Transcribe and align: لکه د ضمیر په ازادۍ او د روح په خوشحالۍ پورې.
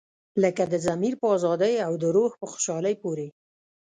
لکه 0.43 0.63
د 0.71 0.73
ضمیر 0.87 1.13
په 1.21 1.27
ازادۍ 1.35 1.73
او 1.85 1.93
د 2.01 2.05
روح 2.15 2.31
په 2.39 2.45
خوشحالۍ 2.51 2.95
پورې. 3.03 3.27